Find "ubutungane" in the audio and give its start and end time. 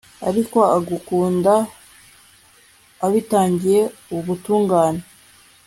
4.17-5.01